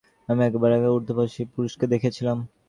আমি 0.29 0.41
একবার 0.45 0.69
এক 0.71 0.83
ঊর্ধ্ববাহু 0.89 1.43
পুরুষকে 1.53 1.85
দেখিয়াছিলাম। 1.93 2.37